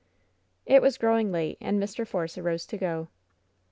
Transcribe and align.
It 0.65 0.81
was 0.81 0.97
growing 0.97 1.29
late^ 1.29 1.57
and 1.61 1.79
Mr. 1.79 2.07
Force 2.07 2.35
arose 2.35 2.65
to 2.65 2.77
go. 2.79 3.07